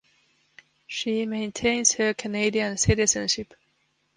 She 0.87 1.27
maintains 1.27 1.91
her 1.93 2.15
Canadian 2.15 2.75
citizenship. 2.77 3.53